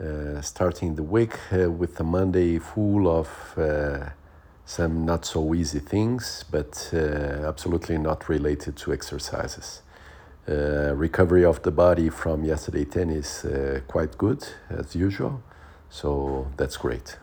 [0.00, 4.10] uh, starting the week uh, with a Monday full of uh,
[4.64, 9.82] some not so easy things, but uh, absolutely not related to exercises.
[10.48, 15.42] Uh, recovery of the body from yesterday tennis uh, quite good as usual,
[15.88, 17.16] so that's great.